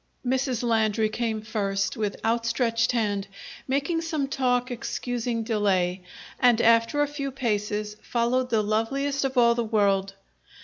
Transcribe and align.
Mrs. 0.25 0.63
Landry 0.63 1.09
came 1.09 1.43
first, 1.43 1.95
with 1.95 2.19
outstretched 2.25 2.91
hand, 2.91 3.27
making 3.67 4.01
some 4.01 4.27
talk 4.27 4.71
excusing 4.71 5.43
delay; 5.43 6.01
and, 6.39 6.59
after 6.59 7.03
a 7.03 7.07
few 7.07 7.29
paces, 7.29 7.95
followed 8.01 8.49
the 8.49 8.63
loveliest 8.63 9.23
of 9.25 9.37
all 9.37 9.53
the 9.53 9.63
world. 9.63 10.15